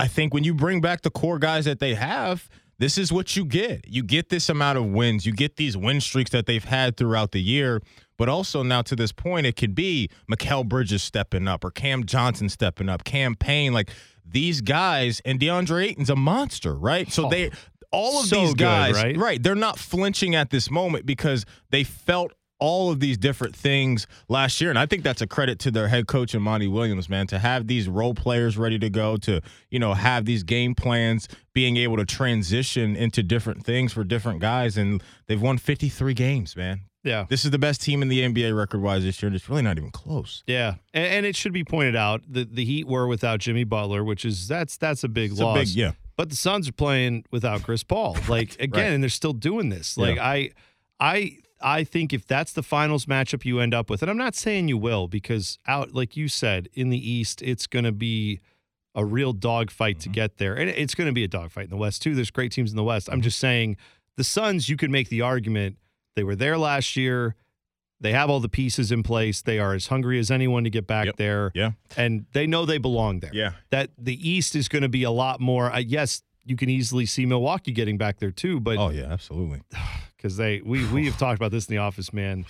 [0.00, 3.36] I think when you bring back the core guys that they have, this is what
[3.36, 3.86] you get.
[3.86, 5.26] You get this amount of wins.
[5.26, 7.82] You get these win streaks that they've had throughout the year.
[8.16, 12.04] But also now to this point, it could be Mikal Bridges stepping up or Cam
[12.04, 13.90] Johnson stepping up, Cam Payne like
[14.24, 17.10] these guys, and DeAndre Ayton's a monster, right?
[17.10, 17.50] So Oh, they
[17.92, 19.42] all of so these good, guys, right?
[19.42, 24.60] they're not flinching at this moment because they felt all of these different things last
[24.60, 24.70] year.
[24.70, 27.38] And I think that's a credit to their head coach and Monty Williams, man, to
[27.38, 31.76] have these role players ready to go, to, you know, have these game plans, being
[31.78, 34.76] able to transition into different things for different guys.
[34.76, 36.82] And they've won 53 games, man.
[37.02, 37.24] yeah.
[37.28, 39.62] This is the best team in the NBA record wise this year, and it's really
[39.62, 40.42] not even close.
[40.46, 44.04] Yeah, and, and it should be pointed out that the Heat were without Jimmy Butler,
[44.04, 45.58] which is that's that's a big It's a loss.
[45.58, 45.92] big, yeah.
[46.16, 48.18] But the Suns are playing without Chris Paul.
[48.28, 48.92] Like again, Right.
[48.92, 49.96] and they're still doing this.
[49.96, 50.28] Like Yeah.
[50.28, 50.50] I
[51.00, 54.34] I I think if that's the finals matchup you end up with, and I'm not
[54.34, 58.40] saying you will, because out like you said, in the East, it's gonna be
[58.94, 60.14] a real dogfight to Mm-hmm.
[60.14, 60.54] get there.
[60.54, 62.14] And it's gonna be a dogfight in the West too.
[62.14, 63.08] There's great teams in the West.
[63.12, 63.76] I'm just saying
[64.16, 65.76] the Suns, you could make the argument
[66.16, 67.36] they were there last year.
[68.02, 69.42] They have all the pieces in place.
[69.42, 71.16] They are as hungry as anyone to get back Yep.
[71.16, 71.52] there.
[71.54, 71.72] Yeah.
[71.98, 73.52] And they know they belong there Yeah.
[73.68, 75.70] that the East is going to be a lot more.
[75.70, 79.62] Uh, yes, you can easily see Milwaukee getting back there too, but Oh, yeah, absolutely.
[80.16, 82.44] because they we we have talked about this in the office, man.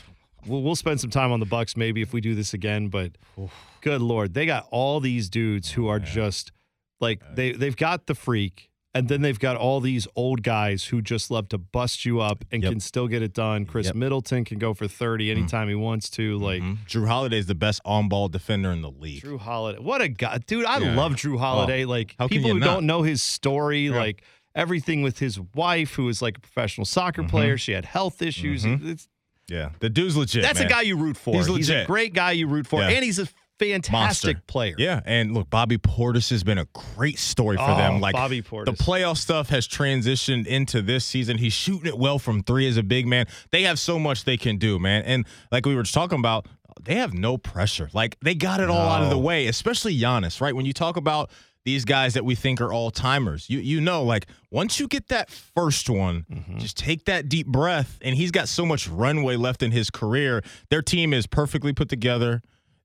[0.47, 3.13] We'll, we'll spend some time on the Bucks maybe if we do this again, but
[3.83, 6.51] good lord, they got all these dudes who are just
[6.99, 8.70] like they they've got the freak.
[8.93, 12.45] And then they've got all these old guys who just love to bust you up
[12.51, 12.73] and Yep.
[12.73, 13.65] can still get it done.
[13.65, 13.95] Khris Yep.
[13.95, 16.37] Middleton can go for 30 anytime he wants to.
[16.39, 16.79] Like Mhm.
[16.89, 19.23] Jrue Holiday is the best on ball defender in the league.
[19.23, 19.79] Jrue Holiday.
[19.79, 20.39] What a guy.
[20.45, 20.97] Dude, I Yeah.
[20.97, 21.85] love Jrue Holiday.
[21.85, 22.67] like how can people who not?
[22.67, 23.97] don't know his story, Yeah.
[23.97, 24.23] like
[24.57, 27.31] everything with his wife, who was like a professional soccer Mm-hmm.
[27.31, 27.57] player.
[27.59, 28.65] She had health issues.
[28.65, 29.07] It's,
[29.49, 29.71] Yeah.
[29.79, 30.43] The dude's legit.
[30.43, 30.67] that's man.
[30.67, 31.35] a guy you root for.
[31.35, 31.87] He's a legit.
[31.87, 32.81] great guy you root for.
[32.81, 32.89] Yeah.
[32.91, 33.29] And he's a
[33.69, 34.43] fantastic Monster.
[34.47, 34.75] player.
[34.79, 38.01] Yeah, and look, Bobby Portis has been a great story for Oh, them.
[38.01, 38.65] Like Bobby Portis.
[38.67, 41.39] the playoff stuff has transitioned into this season.
[41.39, 43.27] He's shooting it well from three as a big man.
[43.53, 45.03] They have so much they can do, man.
[45.05, 46.47] And like we were just talking about,
[46.83, 47.91] they have no pressure.
[47.93, 50.55] Like they got it all out of the way, especially Giannis, right?
[50.57, 51.31] When you talk about
[51.67, 55.09] these guys that we think are all timers, you you know, like once you get
[55.09, 56.59] that first one, Mm-hmm.
[56.59, 57.99] just take that deep breath.
[58.01, 60.43] And he's got so much runway left in his career.
[60.71, 62.41] Their team is perfectly put together.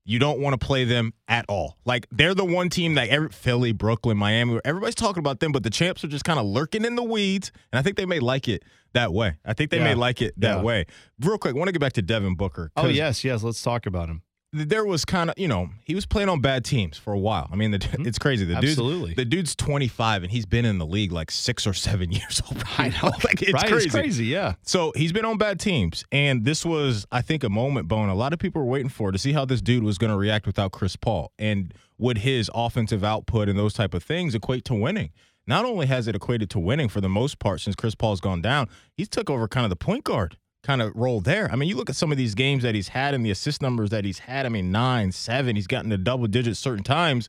[0.08, 1.76] You don't want to play them at all.
[1.84, 5.64] Like they're the one team that every Philly, Brooklyn, Miami, everybody's talking about them, but
[5.64, 8.20] the champs are just kind of lurking in the weeds, and I think they may
[8.20, 8.62] like it
[8.94, 9.36] that way.
[9.44, 10.62] I think they may like it that Yeah.
[10.62, 10.86] way.
[11.20, 12.70] Real quick, I want to get back to Devin Booker.
[12.76, 13.42] Oh yes, yes.
[13.42, 14.22] Let's talk about him.
[14.52, 17.48] There was kind of you know he was playing on bad teams for a while.
[17.52, 18.44] I mean, the, it's crazy.
[18.44, 18.64] The Mm-hmm.
[18.64, 19.08] Absolutely.
[19.10, 22.40] dude, the dude's 25 and he's been in the league like six or seven years
[22.48, 22.62] old.
[22.78, 23.66] I know, like it's right?
[23.66, 23.86] crazy.
[23.86, 24.24] It's crazy.
[24.26, 24.54] Yeah.
[24.62, 28.08] So he's been on bad teams, and this was, I think, a moment, Bone.
[28.08, 30.16] A lot of people were waiting for to see how this dude was going to
[30.16, 34.64] react without Chris Paul, and would his offensive output and those type of things equate
[34.66, 35.10] to winning.
[35.46, 38.42] Not only has it equated to winning for the most part since Chris Paul's gone
[38.42, 41.50] down, he's took over kind of the point guard kind of role there.
[41.50, 43.62] I mean, you look at some of these games that he's had and the assist
[43.62, 44.44] numbers that he's had.
[44.46, 45.56] I mean, nine, seven.
[45.56, 47.28] He's gotten to double digits certain times.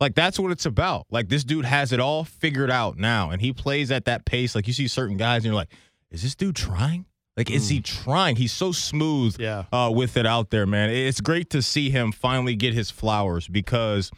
[0.00, 1.06] Like that's what it's about.
[1.10, 4.54] Like this dude has it all figured out now, and he plays at that pace.
[4.54, 5.70] Like you see certain guys, and you're like,
[6.10, 7.04] is this dude trying?
[7.36, 8.34] Like, is he trying?
[8.34, 9.64] He's so smooth Yeah.
[9.72, 10.90] uh, with it out there, man.
[10.90, 14.10] It's great to see him finally get his flowers because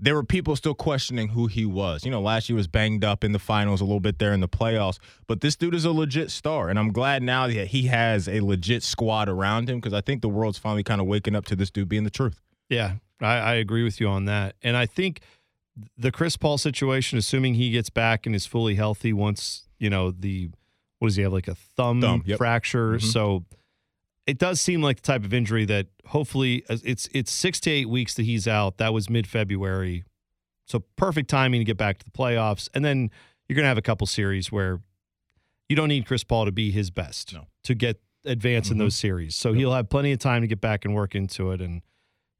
[0.00, 2.04] there were people still questioning who he was.
[2.04, 4.40] You know, last year was banged up in the finals a little bit there in
[4.40, 7.82] the playoffs, but this dude is a legit star, and I'm glad now that he
[7.86, 11.36] has a legit squad around him because I think the world's finally kind of waking
[11.36, 12.40] up to this dude being the truth.
[12.68, 14.56] Yeah, I, I agree with you on that.
[14.62, 15.20] And I think
[15.96, 20.10] the Chris Paul situation, assuming he gets back and is fully healthy once, you know,
[20.10, 20.50] the
[20.98, 22.38] what does he have, like a thumb, Thumb, yep.
[22.38, 22.94] fracture?
[22.94, 23.02] Mhm.
[23.02, 23.44] So
[24.26, 27.88] it does seem like the type of injury that hopefully it's it's six to eight
[27.88, 28.78] weeks that he's out.
[28.78, 30.04] That was mid February.
[30.66, 32.68] So perfect timing to get back to the playoffs.
[32.74, 33.10] And then
[33.48, 34.80] you're gonna have a couple series where
[35.68, 37.46] you don't need Chris Paul to be his best No.
[37.64, 38.80] to get advance in Mhm.
[38.80, 39.34] those series.
[39.34, 41.60] So he'll have plenty of time to get back and work into it.
[41.60, 41.82] And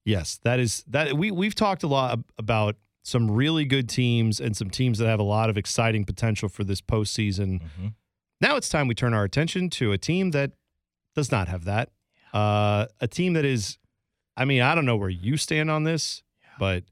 [0.06, 4.56] yes, that is that we we've talked a lot about some really good teams and
[4.56, 7.60] some teams that have a lot of exciting potential for this postseason.
[7.60, 7.88] Mm-hmm.
[8.40, 10.52] Now it's time we turn our attention to a team that
[11.14, 11.90] does not have that.
[12.32, 13.78] Uh, a team that is,
[14.36, 16.22] I mean, I don't know where you stand on this,
[16.58, 16.84] but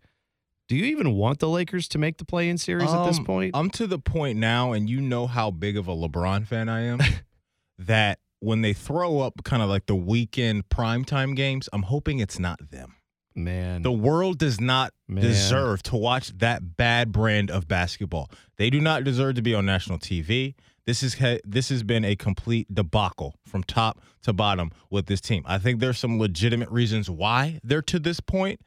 [0.68, 3.24] do you even want the Lakers to make the play in series at this Um,
[3.24, 3.50] point?
[3.54, 6.82] I'm to the point now, and you know how big of a LeBron fan I
[6.82, 7.00] am,
[7.78, 12.38] that when they throw up kind of like the weekend primetime games, I'm hoping it's
[12.38, 12.96] not them.
[13.34, 15.22] Man, The world does not Man.
[15.24, 18.30] deserve to watch that bad brand of basketball.
[18.58, 20.54] They do not deserve to be on national TV.
[20.86, 25.44] This is this has been a complete debacle from top to bottom with this team.
[25.46, 28.60] I think there's some legitimate reasons why they're to this point,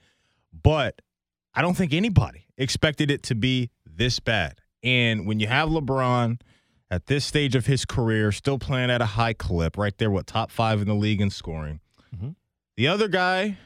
[0.54, 1.02] but
[1.54, 4.60] I don't think anybody expected it to be this bad.
[4.82, 6.40] And when you have LeBron
[6.90, 10.28] at this stage of his career, still playing at a high clip, right there, what
[10.28, 11.80] top five in the league in scoring.
[12.16, 12.36] Mhm.
[12.78, 13.58] The other guy,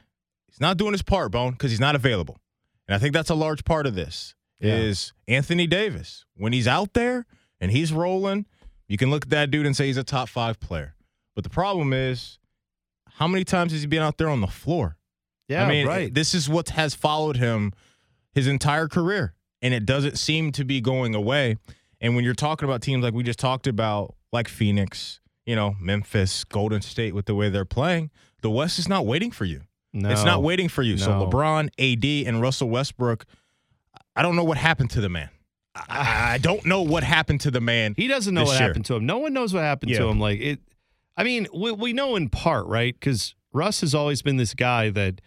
[0.48, 2.40] he's not doing his part, Bone, because he's not available.
[2.88, 4.34] And I think that's a large part of this.
[4.60, 4.76] Yeah.
[4.76, 6.26] Is Anthony Davis.
[6.36, 7.26] When he's out there
[7.60, 8.46] and he's rolling,
[8.88, 10.96] you can look at that dude and say he's a top five player.
[11.36, 12.40] But the problem is,
[13.12, 14.98] how many times has he been out there on the floor?
[15.50, 16.14] yeah, I mean, right.
[16.14, 17.74] this is what has followed him
[18.34, 21.58] his entire career, and it doesn't seem to be going away.
[22.00, 25.76] And when you're talking about teams like we just talked about, like Phoenix, you know,
[25.80, 29.62] Memphis, Golden State, with the way they're playing, the West is not waiting for you.
[29.92, 30.98] no, It's not waiting for you.
[30.98, 33.26] So LeBron, AD, and Russell Westbrook,
[34.16, 35.30] I don't know what happened to the man.
[35.88, 37.94] I, I don't know what happened to the man.
[37.96, 38.68] He doesn't know what year.
[38.68, 39.06] happened to him.
[39.06, 40.20] No one knows what happened to him.
[40.20, 40.60] Like it.
[41.16, 42.94] I mean, we we know in part, right?
[42.94, 45.22] Because Russ has always been this guy that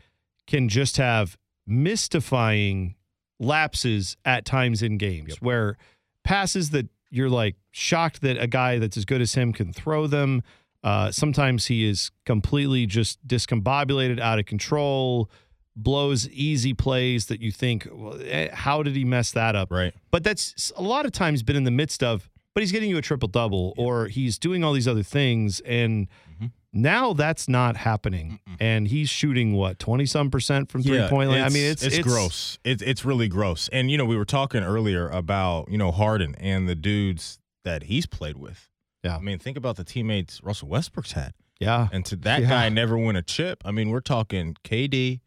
[0.47, 1.37] can just have
[1.67, 2.97] mystifying
[3.39, 5.77] lapses at times in games where
[6.25, 10.07] passes that you're like shocked that a guy that's as good as him can throw
[10.07, 10.43] them.
[10.83, 15.31] Uh, sometimes he is completely just discombobulated, out of control,
[15.77, 19.71] blows easy plays that you think, well, eh, how did he mess that up?
[19.71, 19.95] Right.
[20.11, 22.99] But that's a lot of times been in the midst of, but he's getting you
[22.99, 25.61] a triple double or he's doing all these other things.
[25.61, 26.09] And
[26.41, 26.51] Mhm.
[26.75, 28.41] now that's not happening.
[28.61, 31.41] And he's shooting what, 20 some percent from three point line?
[31.43, 32.59] I mean, it's, it's, gross.
[32.65, 33.69] It's it's really gross.
[33.73, 37.85] And you know, we were talking earlier about you know Harden and the dudes that
[37.85, 38.69] he's played with.
[39.03, 39.17] Yeah.
[39.17, 41.89] I mean, think about the teammates Russell Westbrook's had, Yeah.
[41.91, 42.49] and to that Yeah.
[42.51, 43.63] guy never win a chip.
[43.65, 45.21] I mean, we're talking KD,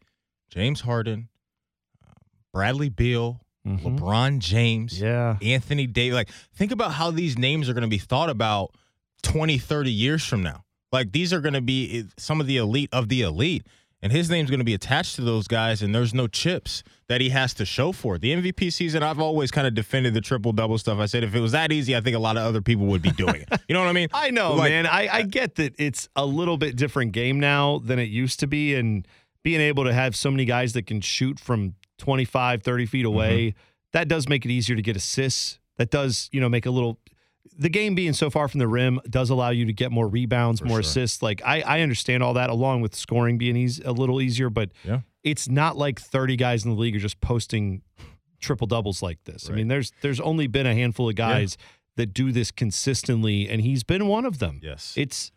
[0.48, 1.28] James Harden,
[2.06, 2.12] uh,
[2.52, 3.98] Bradley Beal, Mhm.
[3.98, 5.36] LeBron James, Yeah.
[5.42, 6.14] Anthony Davis.
[6.14, 8.74] Like, think about how these names are going to be thought about
[9.22, 10.64] 20, 30 years from now.
[10.92, 13.66] Like, these are going to be eh, some of the elite of the elite.
[14.02, 17.20] and his name's going to be attached to those guys, and there's no chips that
[17.22, 18.20] he has to show for it.
[18.20, 20.98] The MVP season, I've always kind of defended the triple double stuff.
[20.98, 23.00] I said if it was that easy, I think a lot of other people would
[23.00, 23.60] be doing it.
[23.68, 24.08] You know what I mean?
[24.12, 24.86] I know, Like, man.
[24.86, 28.46] I, I get that it's a little bit different game now than it used to
[28.46, 28.74] be.
[28.74, 29.08] And
[29.46, 33.06] being able to have so many guys that can shoot from 25, 30 feet mm-hmm.
[33.06, 33.54] away,
[33.92, 35.60] that does make it easier to get assists.
[35.76, 36.98] That does, you know, make a little.
[37.56, 40.62] The game being so far from the rim does allow you to get more rebounds,
[40.62, 40.80] more sure.
[40.80, 41.22] assists.
[41.22, 44.50] Like I, I understand all that, along with scoring being easy, a little easier.
[44.50, 45.02] But Yeah.
[45.22, 47.82] it's not like 30 guys in the league are just posting
[48.40, 49.48] triple doubles like this.
[49.48, 51.56] I mean, there's there's only been a handful of guys
[51.94, 54.58] that do this consistently, and he's been one of them.
[54.60, 54.94] Yes.
[54.96, 55.30] It's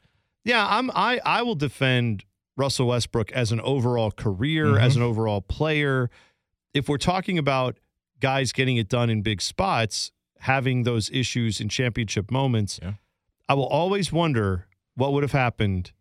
[0.44, 2.26] yeah, I'm I I will defend
[2.60, 4.82] Russell Westbrook as an overall career, Mhm.
[4.82, 6.10] as an overall player.
[6.74, 7.80] If we're talking about
[8.20, 12.94] guys getting it done in big spots, having those issues in championship moments, Yeah.
[13.48, 15.92] I will always wonder what would have happened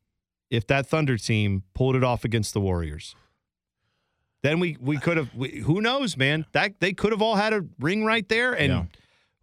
[0.51, 3.15] if that Thunder team pulled it off against the Warriors.
[4.43, 6.45] Then we we could have we, who knows, man.
[6.53, 8.85] That they could have all had a ring right there and Yeah.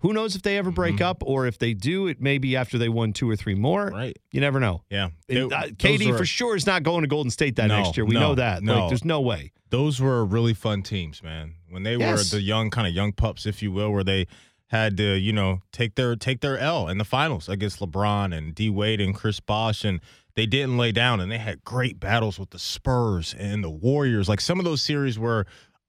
[0.05, 1.01] Who knows if they ever break Mhm.
[1.01, 3.87] up or if they do, it may be after they won two or three more.
[3.87, 4.15] right.
[4.31, 4.83] You never know.
[4.89, 5.05] Yeah.
[5.29, 8.05] Uh, KD were- for sure is not going to Golden State that No, next year.
[8.05, 8.61] We no, know that.
[8.61, 8.81] no.
[8.81, 9.51] Like, there's no way.
[9.71, 11.55] those were really fun teams, man.
[11.69, 12.31] When they Yes.
[12.31, 14.27] were the young kind of young pups, if you will, where they
[14.67, 18.53] had to, you know, take their take their L in the finals against LeBron and
[18.55, 19.99] D Wade and Chris Bosh, and
[20.35, 24.29] they didn't lay down, and they had great battles with the Spurs and the Warriors.
[24.29, 25.45] Like some of those series were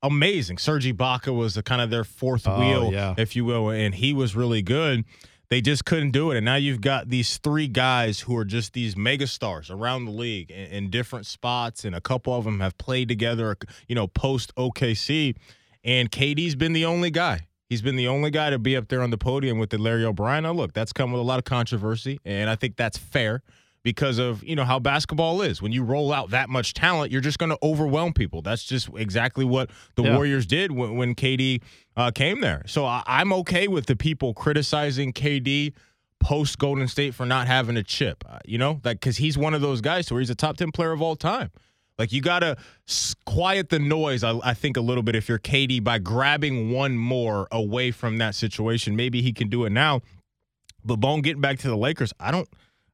[0.07, 0.59] amazing.
[0.59, 3.14] Serge Ibaka was the kind of their fourth Oh, wheel, yeah.
[3.19, 5.05] if you will, and he was really good.
[5.49, 6.37] They just couldn't do it.
[6.37, 10.51] And now you've got these three guys who are just these megastars around the league
[10.51, 14.53] in, in different spots, and a couple of them have played together, you know, post
[14.57, 15.37] OKC.
[15.85, 17.47] And KD's been the only guy.
[17.69, 20.05] He's been the only guy to be up there on the podium with the Larry
[20.05, 20.42] O'Brien.
[20.45, 23.42] Now, look, that's come with a lot of controversy, and I think that's fair
[23.87, 25.62] because of you know how basketball is.
[25.62, 28.42] When you roll out that much talent, you're just going to overwhelm people.
[28.42, 30.16] That's just exactly what the Yeah.
[30.16, 31.62] Warriors did when, when KD
[31.96, 32.64] uh, came there.
[32.66, 35.72] So I, I'm okay with the people criticizing KD
[36.18, 38.25] post Golden State for not having a chip.
[38.29, 40.72] Uh, you know, like because he's one of those guys where he's a top ten
[40.72, 41.53] player of all time.
[41.96, 42.57] Like you got to
[43.25, 44.25] quiet the noise.
[44.25, 48.18] I, I think a little bit if you're KD by grabbing one more away from
[48.18, 48.96] that situation.
[48.96, 50.01] Maybe he can do it now.
[50.85, 52.49] But Bone getting back to the Lakers, I don't.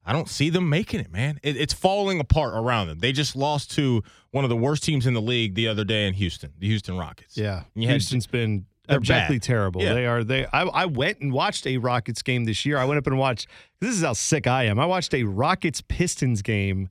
[0.04, 1.38] I don't see them making it, man.
[1.42, 2.98] It, it's falling apart around them.
[2.98, 6.06] They just lost to one of the worst teams in the league the other day
[6.08, 7.36] in Houston, the Houston Rockets.
[7.36, 7.62] Yeah.
[7.76, 9.42] Had- Houston's been objectively bad.
[9.44, 9.80] terrible.
[9.82, 9.94] Yeah.
[9.94, 12.78] They are they I, I went and watched a Rockets game this year.
[12.78, 13.46] I went up and watched
[13.80, 14.80] this is how sick I am.
[14.80, 16.88] I watched a Rockets Pistons game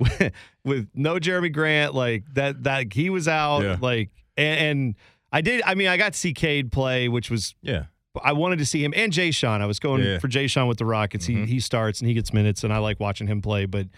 [0.00, 0.32] with,
[0.64, 3.76] with no Jerami Grant, like that that he was out, Yeah.
[3.80, 4.94] like and, and
[5.32, 7.84] I did I mean I got Cade play, which was Yeah.
[8.22, 9.60] I wanted to see him and Jae'Sean.
[9.60, 10.18] I was going Yeah.
[10.18, 11.26] for Jae'Sean with the Rockets.
[11.26, 11.46] Mhm.
[11.46, 13.64] He he starts and he gets minutes, and I like watching him play.
[13.66, 13.88] But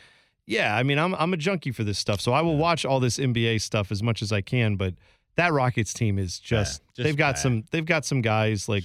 [0.46, 3.00] yeah, I mean, I'm I'm a junkie for this stuff, so I will watch all
[3.00, 4.76] this NBA stuff as much as I can.
[4.76, 4.94] But
[5.36, 6.94] that Rockets team is just, Bad.
[6.96, 7.40] Just they've got bad.
[7.42, 8.84] some they've got some guys like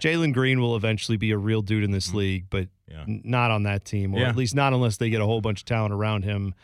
[0.00, 2.14] Jalen Green will eventually be a real dude in this Mhm.
[2.14, 3.02] league, but Yeah.
[3.08, 4.28] n- not on that team, or Yeah.
[4.28, 6.54] at least not unless they get a whole bunch of talent around him.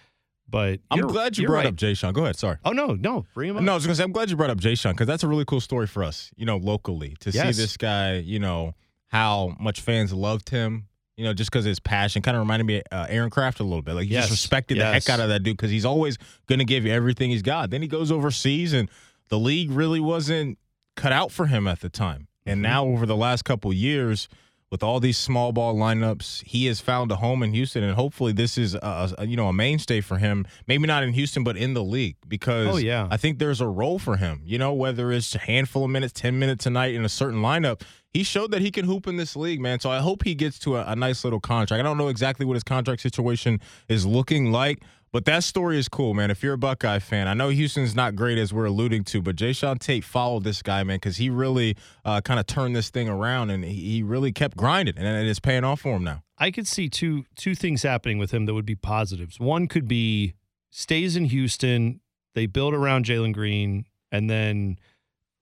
[0.53, 1.67] But I'm glad you brought right.
[1.67, 2.13] up Jae'Sean.
[2.13, 2.37] Go ahead.
[2.37, 2.59] Sorry.
[2.65, 3.63] Oh no, no, bring him up.
[3.65, 5.45] No, I was gonna say I'm glad you brought up Jae'Sean because that's a really
[5.47, 7.57] cool story for us, you know, locally to Yes.
[7.57, 8.75] see this guy, you know,
[9.09, 10.87] how much fans loved him,
[11.17, 13.65] you know, just because his passion kind of reminded me of uh, Aaron Craft a
[13.65, 13.95] little bit.
[13.95, 14.29] Like he Yes.
[14.29, 17.31] just respected the heck out of that dude because he's always gonna give you everything
[17.31, 17.71] he's got.
[17.71, 18.89] Then he goes overseas and
[19.31, 20.59] the league really wasn't
[20.97, 22.29] cut out for him at the time.
[22.45, 22.63] And Mhm.
[22.63, 24.29] now over the last couple years.
[24.73, 28.33] With all these small ball lineups, he has found a home in Houston, and hopefully,
[28.33, 30.47] this is a, a- you know a mainstay for him.
[30.67, 33.07] Maybe not in Houston, but in the league because Oh, yeah.
[33.11, 34.41] I think there's a role for him.
[34.47, 37.83] You know, whether it's a handful of minutes, 10 minutes tonight in a certain lineup,
[38.15, 39.79] he showed that he can hoop in this league, man.
[39.79, 41.79] So I hope he gets to a, a nice little contract.
[41.79, 44.83] I don't know exactly what his contract situation is looking like,
[45.13, 46.31] but that story is cool, man.
[46.31, 49.37] If you're a Buckeye fan, I know Houston's not great as we're alluding to, but
[49.37, 53.11] Jae'Sean Tate followed this guy, man, because he really uh, kind of turned this thing
[53.11, 56.23] around and he, really kept grinding, and it is paying off for him now.
[56.39, 59.39] I could see two two things happening with him that would be positives.
[59.39, 60.35] One could be
[60.71, 62.01] stays in Houston,
[62.35, 64.79] they build around Jalen Green, and then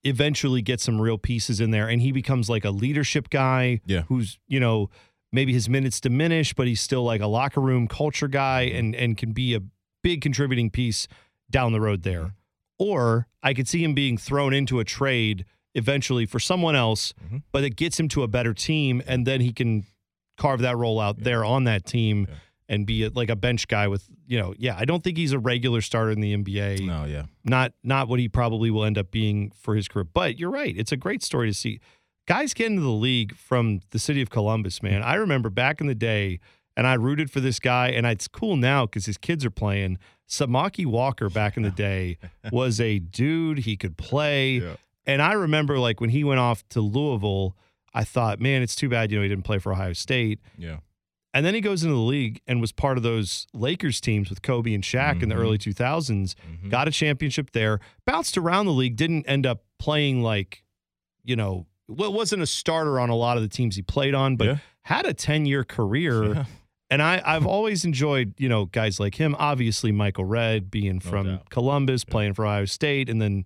[0.02, 3.80] eventually get some real pieces in there, and he becomes like a leadership guy.
[3.86, 4.02] Yeah.
[4.02, 4.90] who's you know
[5.32, 8.76] maybe his minutes diminish, but he's still like a locker room culture guy, Mm-hmm.
[8.78, 9.60] and and can be a
[10.02, 11.06] big contributing piece
[11.50, 12.22] down the road there.
[12.24, 12.32] Mhm.
[12.78, 17.42] Or I could see him being thrown into a trade eventually for someone else, Mhm.
[17.52, 19.84] but it gets him to a better team, and then he can
[20.36, 21.24] carve that role out Yeah.
[21.24, 22.34] there on that team Yeah.
[22.68, 25.32] and be a, like a bench guy with you know yeah I don't think he's
[25.32, 27.24] a regular starter in the NBA No, yeah.
[27.44, 30.74] not not what he probably will end up being for his career but you're right
[30.76, 31.78] it's a great story to see
[32.30, 35.86] guys get into the league from the city of Columbus man I remember back in
[35.86, 36.38] the day
[36.76, 37.88] and I rooted for this guy.
[37.88, 39.98] And it's cool now because his kids are playing.
[40.28, 42.16] Samaki Walker back in the day
[42.52, 43.58] was a dude.
[43.58, 44.58] He could play.
[44.58, 44.76] Yeah.
[45.04, 47.56] And I remember like when he went off to Louisville,
[47.92, 50.38] I thought, man, it's too bad, you know, he didn't play for Ohio State.
[50.56, 50.76] Yeah.
[51.34, 54.40] And then he goes into the league and was part of those Lakers teams with
[54.42, 55.38] Kobe and Shaq in the Mhm.
[55.38, 56.34] early 2000s.
[56.64, 56.70] Mhm.
[56.70, 60.62] Got a championship there, bounced around the league, didn't end up playing like,
[61.24, 64.46] you know, wasn't a starter on a lot of the teams he played on, but
[64.46, 64.56] Yeah.
[64.82, 66.34] had a 10 year career.
[66.34, 66.44] Yeah.
[66.92, 69.36] And I, I've always enjoyed, you know, guys like him.
[69.38, 71.48] Obviously, Michael Redd being from doubt.
[71.48, 72.10] Columbus, Yeah.
[72.10, 73.44] playing for Ohio State, and then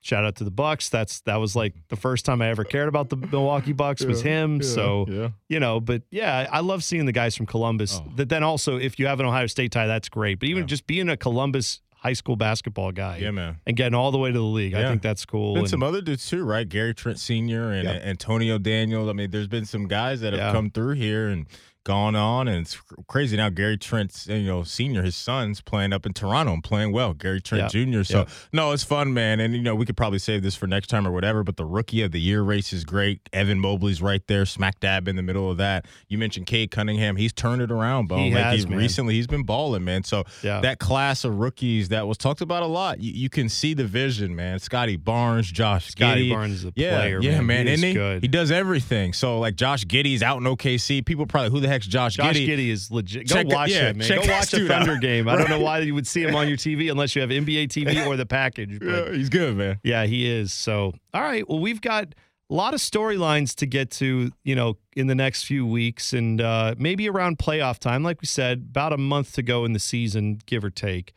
[0.00, 0.88] shout out to the Bucks.
[0.88, 4.20] That's that was like the first time I ever cared about the Milwaukee Bucks was
[4.32, 4.60] him.
[4.62, 8.00] So you know, but yeah, I love seeing the guys from Columbus.
[8.04, 8.10] Oh.
[8.16, 10.40] That then also, if you have an Ohio State tie, that's great.
[10.40, 13.58] But even just being a Columbus high school basketball guy Yeah, man.
[13.64, 15.54] and getting all the way to the league, I think that's cool.
[15.54, 16.68] Been And- some other dudes too, right?
[16.68, 17.70] Gary Trent Sr.
[17.70, 17.92] and Yeah.
[18.02, 19.08] Antonio Daniels.
[19.08, 20.52] I mean, there's been some guys that have Yeah.
[20.52, 21.46] come through here and
[21.84, 23.48] gone on, and it's crazy now.
[23.48, 27.12] Gary Trent, you know, Senior, his son's playing up in Toronto and playing well.
[27.14, 28.02] Gary Trent Jr.
[28.04, 28.24] So Yeah.
[28.52, 29.40] no, it's fun, man.
[29.40, 31.42] And you know, we could probably save this for next time or whatever.
[31.42, 33.20] But the Rookie of the Year race is great.
[33.32, 35.86] Evan Mobley's right there, smack dab in the middle of that.
[36.08, 37.16] You mentioned Cade Cunningham.
[37.16, 38.16] He's turned it around, Bo.
[38.16, 38.78] He like has, he's man.
[38.78, 40.04] recently, he's been balling, man.
[40.04, 40.60] So Yeah.
[40.60, 43.84] that class of rookies that was talked about a lot, you, you can see the
[43.84, 44.58] vision, man.
[44.58, 47.20] Scotty Barnes, Josh Scotty Barnes is a Yeah, player.
[47.22, 47.66] yeah, man.
[47.66, 47.78] man.
[47.78, 47.92] He he?
[47.94, 48.22] good.
[48.22, 49.12] He does everything.
[49.12, 51.04] So like Josh Giddey's out in OKC.
[51.04, 52.36] People probably who the heck's Josh, Josh?
[52.36, 53.28] Giddey is legit.
[53.28, 54.08] Go Check watch yeah, him, man.
[54.08, 54.86] Go watch a dude out.
[54.86, 55.28] Thunder game.
[55.28, 57.68] I don't know why you would see him on your TV unless you have NBA
[57.68, 58.78] TV or the package.
[58.78, 59.80] But Yeah, he's good, man.
[59.82, 60.52] Yeah, he is.
[60.52, 61.48] So, all right.
[61.48, 62.14] Well, we've got
[62.50, 66.40] a lot of storylines to get to, you know, in the next few weeks and
[66.40, 68.02] uh, maybe around playoff time.
[68.02, 71.14] Like we said, about a month to go in the season, give or take.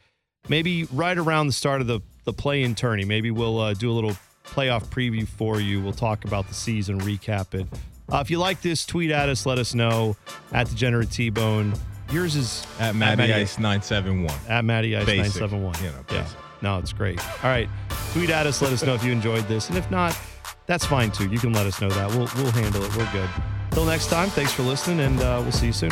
[0.47, 3.03] Maybe right around the start of the, the play in tourney.
[3.03, 5.81] Maybe we'll uh, do a little playoff preview for you.
[5.81, 7.67] We'll talk about the season, recap it.
[8.11, 9.45] Uh, if you like this, tweet at us.
[9.45, 10.15] Let us know
[10.51, 11.73] at Degenerate T Bone.
[12.11, 14.35] Yours is At Matty Ice nine seven one.
[14.47, 15.83] at Matty Ice 971.
[15.83, 16.27] You know, yeah.
[16.61, 17.19] No, it's great.
[17.43, 17.67] All right.
[18.13, 18.61] Tweet at us.
[18.61, 19.69] Let us know if you enjoyed this.
[19.69, 20.17] And if not,
[20.67, 21.27] that's fine too.
[21.29, 22.09] You can let us know that.
[22.11, 22.95] We'll, we'll handle it.
[22.95, 23.29] We're good.
[23.71, 25.91] Till next time, thanks for listening, and uh, we'll see you soon.